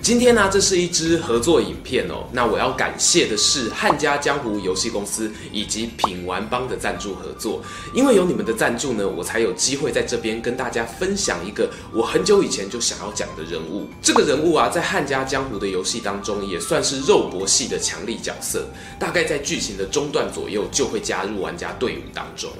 [0.00, 2.24] 今天呢、这是一支合作影片哦。
[2.32, 7.60] 那我要感谢的是汉家江湖游戏公司以及品玩帮的赞助合作，
[7.92, 13.86] 因为有你们的赞助呢，我才有机会在这边跟大家分享一个我很久以前就想要讲的人物。
[14.00, 18.66] 这个人物啊，在汉家江湖的游戏当中也算是肉搏系的强力角色，
[18.98, 22.50] 大概在剧情的中段左右就会加入玩家队伍当中。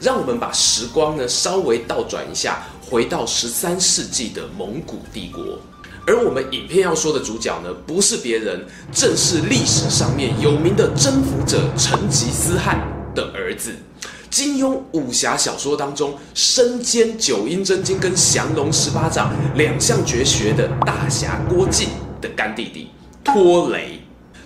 [0.00, 5.58] 让我们把时光呢稍微倒转一下，回到十三世纪的蒙古帝国。
[6.04, 12.80] 而我们影片要说的主角呢，不是别人，正是历史上面有名的征服者成吉思汗
[13.14, 13.70] 的儿子，
[14.28, 21.88] 金庸武侠小说当中身兼九阴真经跟降龙十八掌两项绝学的大侠郭靖
[22.20, 22.88] 的干弟弟
[23.22, 24.00] 托雷。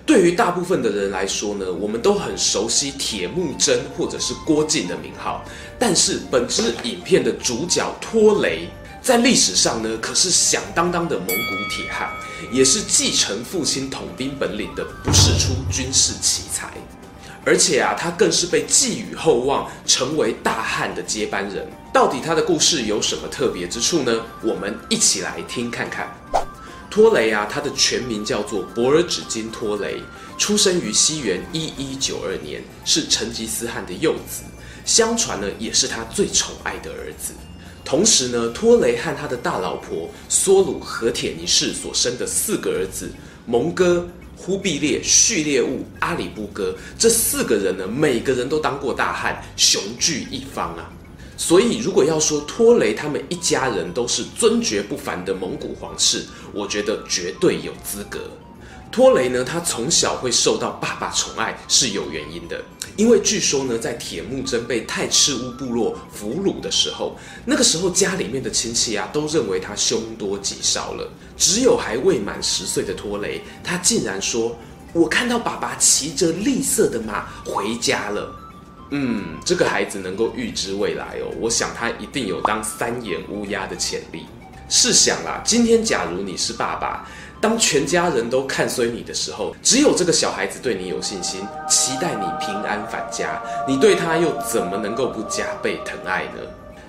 [0.05, 5.43] 对于大部分的人来说呢，我们都很熟悉铁木真或者是郭靖的名号，
[5.79, 8.69] 但是本支影片的主角托雷。
[9.07, 11.33] 在历史上呢，可是响当当的蒙古
[11.69, 12.11] 铁汉，
[12.51, 16.73] 也是继承父亲统兵本领的不世出军事奇才，
[17.45, 21.65] 而且啊，他更是被寄予厚望，成为大汉的接班人。
[21.93, 24.25] 到底他的故事有什么特别之处呢？
[24.43, 26.13] 我们一起来听看看。
[26.91, 30.01] 托雷啊，他的全名叫做博尔只金托雷，
[30.37, 34.43] 出生于西元一一九二年，是成吉思汗的幼子，
[34.83, 37.31] 相传呢，也是他最宠爱的儿子。
[37.87, 43.09] 同时呢，托雷和他的大老婆梭鲁和铁尼氏所生的四个儿子
[43.45, 50.91] 蒙哥、忽必烈、序列兀、阿里不哥，这四个人呢，每个人都当过大汉，雄踞一方啊。
[51.37, 58.19] 所以，如果要说托雷他们一家人都是尊爵不凡的蒙古皇室，我觉得绝对有资格。
[58.91, 62.63] 托雷呢，他从小会受到爸爸宠爱是有原因的，
[62.95, 67.15] 因为据说呢，在铁木真被太赤乌部落俘虏的时候，
[67.45, 74.57] 那个时候家里面的亲戚啊都认为他凶多吉少了，只有还未满十岁的托雷，他竟然说
[74.93, 78.33] ：“我看到爸爸骑着绿色的马回家了。”
[78.89, 84.25] 嗯，这个孩子能够预知未来哦，我想他一定有当三眼乌鸦的潜力。
[84.69, 87.07] 试想啦，今天假如你是爸爸。
[87.39, 93.41] 当全家人都看衰你的时候，只有这个小孩子对你有信心，期待你平安返家。
[93.67, 96.41] 你对他又怎么能够不加倍疼爱呢？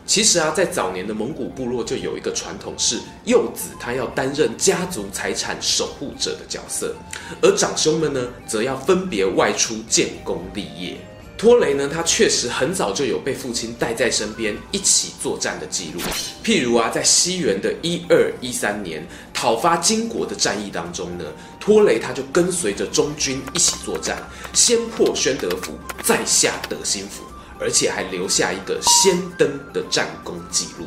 [0.06, 6.94] 其实啊，在早年的蒙古部落就有一个传统，是幼子他要担任家族财产守护者的角色，
[7.42, 10.96] 而长兄们呢，则要分别外出建功立业。
[11.38, 16.00] 托雷呢，他确实很早就有被父亲带在身边一起作战的记录。
[16.42, 21.24] 譬如啊，在西元的一二一三年讨伐金国的战役当中呢，
[21.60, 24.20] 托雷他就跟随着中军一起作战，
[24.52, 27.22] 先破宣德府，再下德兴府，
[27.60, 30.86] 而且还留下一个先登的战功记录。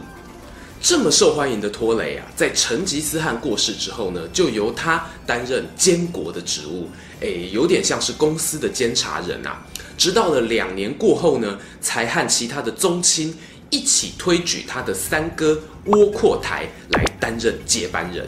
[0.82, 9.64] 这么受欢迎的托雷啊，在成吉思汗过世之后呢，就由他担任监国的职务，诶，有点像是公司的监察人啊。
[9.96, 13.38] 直到了两年过后呢，才和其他的宗亲
[13.70, 18.28] 一起推举他的三哥窝阔台来担任接班人。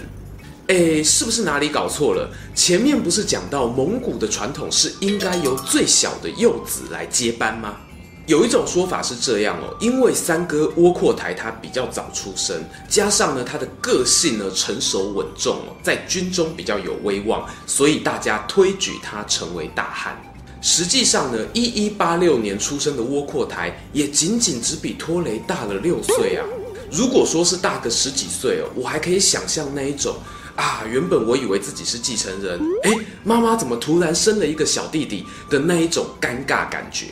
[0.68, 2.30] 诶，是不是哪里搞错了？
[2.54, 7.78] 前面不是讲到蒙古的传统是应该由最小的幼子来接班吗？
[8.26, 20.18] 有一种说法是这样哦，因为三哥窝阔台他比较早出生，加上呢他的个性呢成熟稳重哦，在军中比较有威望，所以大家推举他成为大汉。
[20.62, 26.46] 实际上呢，一一八六年出生的窝阔台也仅仅只比托雷大了六岁啊。
[26.90, 30.16] 如果说是大个十几岁哦，我还可以想象那一种
[30.56, 32.92] 啊，原本我以为自己是继承人，哎，
[33.26, 37.08] 妈妈怎么突然生了一个小弟弟的那一种尴尬感觉。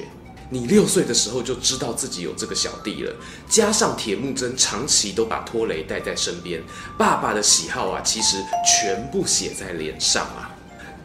[0.54, 3.16] 你六岁的时候就知道自己有这个小弟了，
[3.48, 6.62] 加上铁木真长期都把托雷带在身边，
[6.98, 10.54] 爸爸的喜好啊，其实全部写在脸上啊。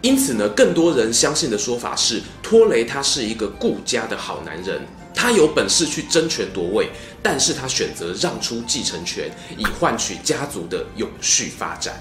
[0.03, 4.85] 因此呢，更多人相信的说法是，托雷他是一个顾家的好男人，
[5.15, 6.91] 他有本事去争权夺位，
[7.23, 11.95] 但是他选择让出继承权，以换取家族的永续发展。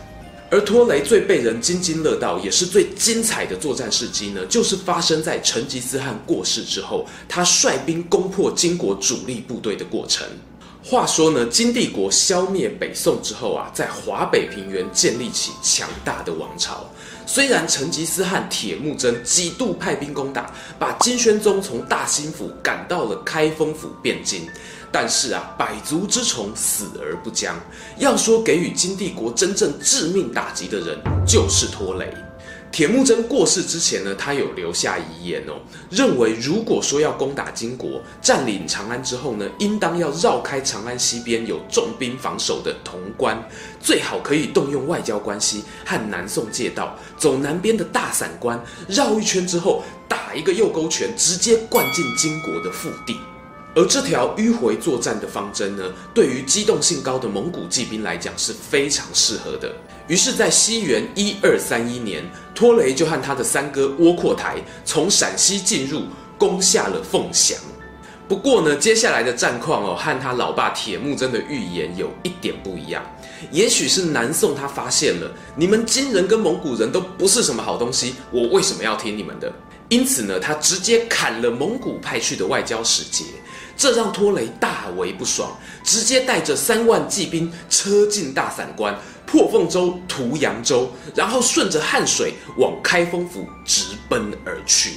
[0.51, 10.25] 而托雷最被人津津乐道，也是最精彩的作战事迹呢，就是发生在成吉思汗过世之后，他率兵攻破金国主力部队的过程。
[10.83, 16.87] 话说呢，金帝国消灭北宋之后啊，在华北平原建立起强大的王朝。
[17.25, 24.47] 虽然成吉思汗铁木真几度派兵攻打，把金宣宗从大兴府赶到了开封府汴京，
[24.97, 27.53] 但是啊，百足之虫死而不僵。
[27.97, 30.97] 要说给予金帝国真正致命打击的人，
[31.27, 32.09] 就是拖雷。
[32.71, 35.59] 铁木真过世之前呢，他有留下遗言哦，
[35.89, 43.37] 认为如果说要攻打金国，占领长安之后呢，应当要绕开长安西边有重兵防守的潼关，
[43.81, 48.57] 最好可以动用外交关系和南宋借道，走南边的大散关，
[48.87, 53.17] 绕一圈之后打一个右勾拳，直接灌进金国的腹地。
[53.75, 55.83] 而这条迂回作战的方针呢，
[56.13, 59.69] 对于机动性高的蒙古骑兵来讲是非常适合的。
[60.07, 62.23] 于是，在西元一二三一年，
[62.53, 64.55] 拖雷就和他的三哥窝阔台
[64.85, 66.03] 从陕西进入，
[66.37, 67.59] 攻下了凤翔。
[68.27, 73.03] 不过呢，接下来的战况哦，和他老爸铁木真的预言有一点不一样。
[73.51, 79.51] 也许是南宋他发现了你们金人跟蒙古人都不是什么好东西，我为什么要听你们的？
[79.89, 83.25] 因此呢，他直接砍了蒙古派去的外交使节，
[83.77, 85.51] 这让拖雷大为不爽，
[85.83, 88.97] 直接带着三万骑兵车进大散关。
[89.25, 94.93] 破凤州、屠扬州，然后顺着汉水往开封府直奔而去。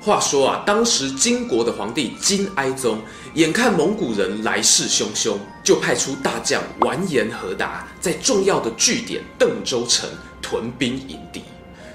[0.00, 3.00] 话说啊，当时金国的皇帝金哀宗
[3.32, 10.06] 眼看蒙古人来势汹汹，就派出大将完颜和达在重要的据点邓州城
[10.42, 11.42] 屯兵迎敌，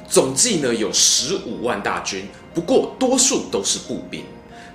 [0.09, 4.25] 总计呢有十五万大军，不过多数都是步兵。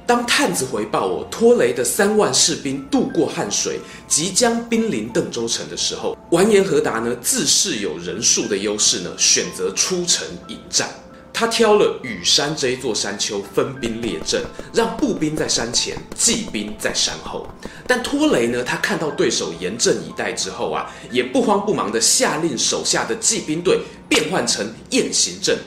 [0.06, 10.88] 当探子回报我拖雷的三万士兵渡过汉水，即将兵临邓州城的时候，完颜和达呢自恃有人数的优势呢，选择出城迎战。
[11.32, 14.40] 他挑了羽山这一座山丘，分兵列阵，
[14.72, 17.46] 让步兵在山前，骑兵在山后。
[17.88, 25.58] 但拖雷呢，他看到对手严阵以待之后啊，也不慌不忙地下令手下的骑兵队变换成雁行阵。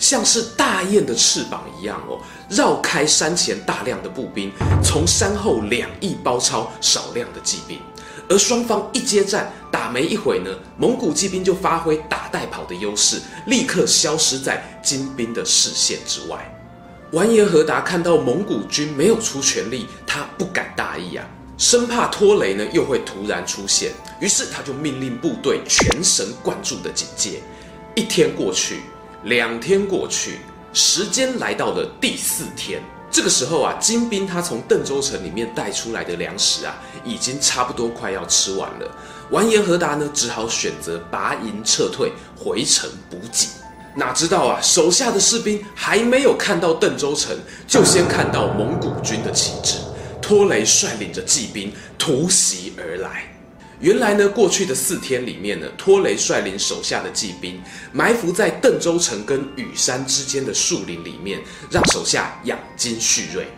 [0.00, 2.18] 像是大雁的翅膀一样哦，
[2.48, 4.50] 绕开山前大量的步兵，
[4.82, 7.78] 从山后两翼包抄少量的骑兵，
[8.26, 16.56] 而双方一接战，打没一会呢，蒙古骑兵就发挥打带跑的优势，立刻消失在金兵的视线之外。
[17.12, 27.42] 完颜和达看到蒙古军没有出全力，他不敢大意啊，生怕拖雷呢又会突然出现，于是他就命令部队全神贯注的警戒。
[27.94, 28.80] 一天过去。
[29.24, 30.38] 两天过去，
[30.72, 32.82] 时间来到了第四天。
[33.10, 38.96] 这个时候啊，金兵他从邓州城里面带出来的粮食啊，已经差不多快要吃完了。
[39.30, 43.48] 完颜和达呢，只好选择拔营撤退，回城补给。
[43.96, 47.36] 哪知道啊，手下的士兵还没有看到邓州城，
[47.66, 49.76] 就先看到蒙古军的旗帜。
[50.22, 53.29] 拖雷率领着骑兵突袭而来。
[53.80, 57.58] 原来呢，过去的四天里面呢，拖雷率领手下的骑兵
[57.92, 61.40] 埋伏在邓州城跟羽山之间的树林里面，
[61.70, 63.48] 让手下养精蓄锐。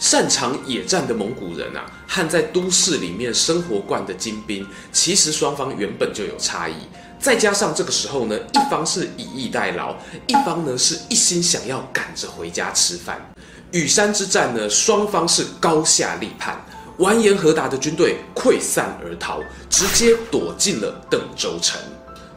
[0.00, 6.74] 擅长野战的蒙古人啊，和在都市里面生活惯的金兵，其实双方原本就有差异。
[7.20, 9.94] 再加上这个时候呢，一方是以逸待劳，
[10.26, 13.20] 一方呢是一心想要赶着回家吃饭。
[13.70, 16.60] 羽山之战呢，双方是高下立判。
[16.98, 19.40] 完颜和达的军队溃散而逃，
[19.70, 21.80] 直接躲进了邓州城。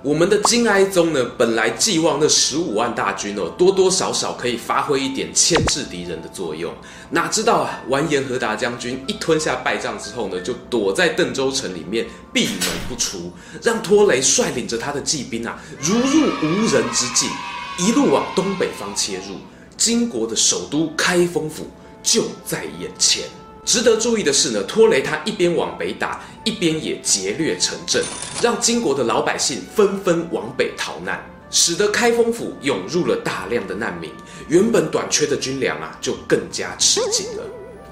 [0.03, 6.73] 我们的金哀宗呢，本来寄望那十五万大军哦，多多少少可以发挥一点牵制敌人的作用。
[7.11, 17.29] 哪知道啊，完颜和达将军一吞下败仗之后呢，就躲在邓州城里面闭门不出，让拖雷率领着他的骑兵啊，如入无人之境，
[17.77, 19.35] 一路往东北方切入。
[19.77, 21.67] 金国的首都开封府
[22.03, 23.23] 就在眼前。
[23.63, 28.03] 值得注意的是呢，拖雷他一边往北打，一边也劫掠城镇，
[28.41, 34.09] 让金国的老百姓纷纷往北逃难，使得开封府涌入了大量的难民，
[34.47, 37.43] 原本短缺的军粮啊就更加吃紧了。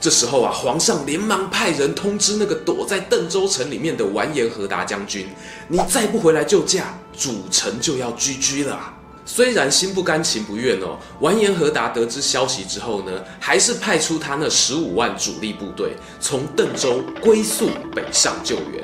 [0.01, 5.27] 这时候啊，皇上连忙派人通知那个躲在邓州城里面的完颜和达将军，
[5.67, 8.93] 你再不回来救驾，主城就要 GG 了。
[9.31, 18.83] 虽然心不甘情不愿哦，完颜何达得知消息之后呢，还是派出他那十五万主力部队，从邓州龟速北上救援。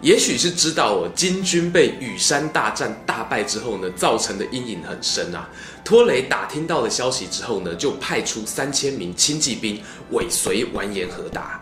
[0.00, 5.46] 也许是知道哦，金军被羽山大战大败之后呢，造成的阴影很深啊。
[5.84, 9.78] 拖雷打听到了消息之后呢，就派出三千名轻骑兵
[10.12, 11.60] 尾随完颜何达。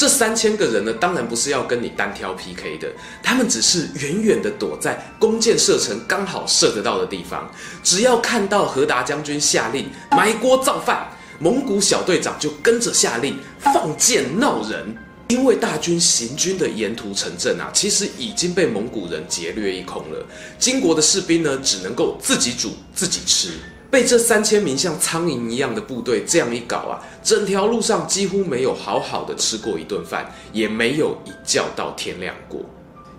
[0.00, 2.90] 这三千个人呢，当然不是要跟你单挑 PK 的，
[3.22, 7.52] 他们只是远远的躲在弓箭射程刚好射得到的地方，
[7.82, 11.06] 只要看到何达将军下令埋锅造饭，
[11.38, 14.96] 蒙古小队长就跟着下令放箭闹人，
[15.28, 20.26] 因为大军行军的沿途城镇啊，其实已经被蒙古人劫掠一空了。
[20.58, 23.50] 金国的士兵呢，只能够自己煮自己吃。
[23.90, 32.60] 被这三千名像苍蝇一样的部队这样一搞啊，整条路上几乎没有好好的吃过一顿饭，也没有一觉到天亮过。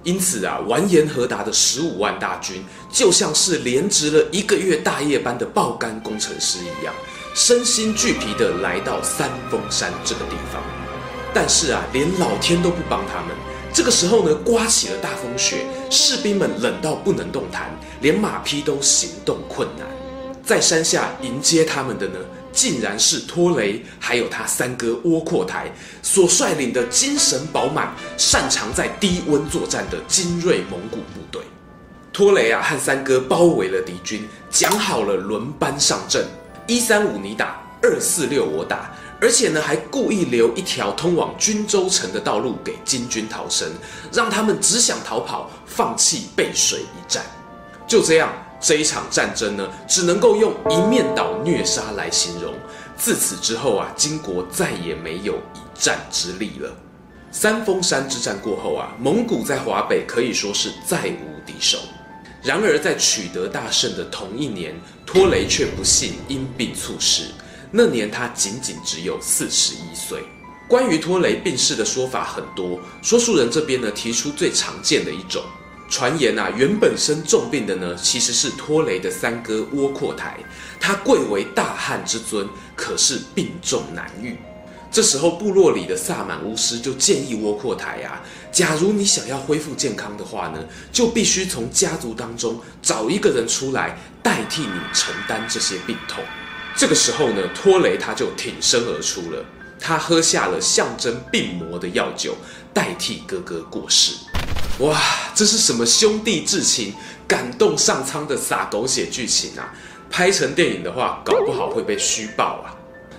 [0.04, 6.94] 因此啊，完颜和达的十五万大军就像是连值了一个月大夜班的爆肝工程师一样，
[7.36, 10.64] 身心俱疲的来到三峰山这个地方。
[11.34, 13.36] 但是啊，连老天都不帮他们。
[13.74, 17.70] 这个时候呢，刮起了大风雪，士兵们冷到不能动弹，
[18.02, 19.88] 连马匹都行动困难。
[20.44, 22.20] 在山下迎接他们的呢，
[22.52, 25.72] 竟然是托雷，还有他三哥窝阔台
[26.02, 31.42] 所率领的精神饱满、擅长在低温作战的精锐蒙古部队。
[32.12, 36.26] 托雷啊，和三哥包围了敌军，讲好了轮班上阵，
[36.68, 38.92] 一三五你打，二四六我打。
[39.22, 43.72] 而且呢，还故意留一条通往均州城的道路给金军逃生，
[44.12, 47.24] 让他们只想逃跑，放弃背水一战。
[47.88, 52.54] 就这样，这一场战争呢，只能够用一面倒虐杀来形容。
[52.96, 56.72] 自此之后啊，金国再也没有一战之力了。
[57.32, 61.80] 三峰山之战过后啊，蒙古在华北可以说是再无敌手。
[62.44, 64.76] 然而，在取得大胜的同一年，
[65.06, 67.24] 拖雷却不幸因病猝死。
[67.72, 70.24] 那年他仅仅只有四十一岁。
[70.68, 75.44] 关于拖雷病逝的说法很多，说书人这边呢提出最常见的一种
[75.92, 80.38] 传言啊，原本生重病的呢其实是拖雷的三哥窝阔台，
[80.80, 84.38] 他贵为大汉之尊，可是病重难愈。
[84.90, 96.24] 这时候部落里的萨满巫师就建议窝阔台啊，假如你想要恢复健康的话呢，就必须从家族当中找一个人出来代替你承担这些病痛。
[96.74, 99.46] 这个时候呢，拖雷他就挺身而出了，
[99.78, 102.38] 他喝下了象征病魔的药酒，
[102.74, 104.31] 代替哥哥过世。
[104.82, 105.00] 哇，
[105.36, 106.94] 这是什么兄弟至情，
[107.28, 109.72] 感动上苍的撒狗血剧情啊！
[110.10, 112.74] 拍成电影的话，搞不好会被虚报啊。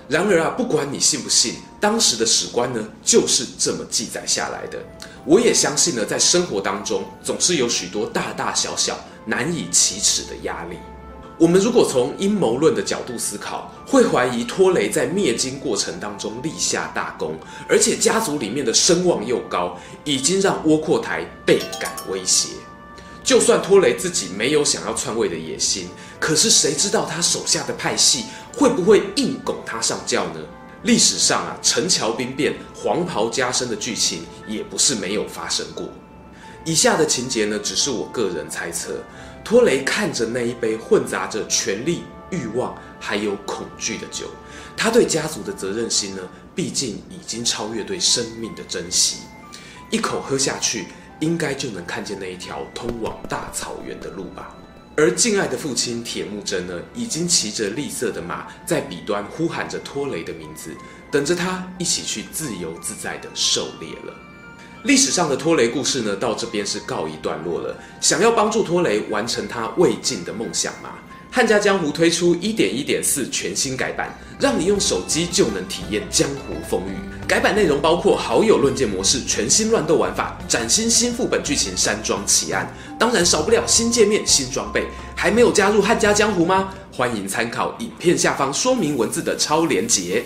[0.09, 4.77] 然而啊，不管你信不信，当时的史官呢，就是这么记载下来的。
[5.25, 10.77] 我也相信呢，在生活当中，总是有许多大大小小难以启齿的压力。
[11.39, 17.35] 我们如果从阴谋论的角度思考，会怀疑托雷在灭金过程当中立下大功，
[17.67, 22.49] 而且家族里面的声望又高，已经让窝阔台倍感威胁。
[23.23, 28.25] 就算托雷自己没有想要篡位的野心，可是谁知道他手下的派系
[28.55, 30.39] 会不会硬拱他上轿呢？
[30.83, 35.89] 历史上啊，陈桥兵变、黄袍加身的剧情也不是没有发生过。
[36.65, 39.01] 以下的情节呢，只是我个人猜测。
[39.43, 44.27] 托雷看着那一杯混杂着权力、欲望还有恐惧的酒，
[44.77, 46.21] 他对家族的责任心呢，
[46.55, 49.17] 毕竟已经超越对生命的珍惜。
[49.91, 50.87] 一口喝下去，
[51.19, 54.55] 应该就能看见那一条通往大草原的路吧。
[54.95, 60.71] 而敬爱的父亲铁木真呢，已经骑着栗色的马，在彼端呼喊着托雷的名字，
[61.11, 64.13] 等着他一起去自由自在的狩猎了。
[64.83, 67.73] 历史上的拖雷故事呢，到这边是告一段落了。
[68.01, 70.89] 想要帮助拖雷完成他未尽的梦想吗？
[71.31, 76.97] 汉家江湖推出一点一点四全新改版，让你用手机就能体验江湖风雨。
[77.25, 84.85] 改版内容包括好友论剑模式、全新乱斗玩法、崭新新副本剧情、山庄奇案，当然少不了新界面、新装备。
[85.15, 86.73] 还没有加入汉家江湖吗？
[86.91, 90.25] 欢迎参考影片下方说明文字的超连结。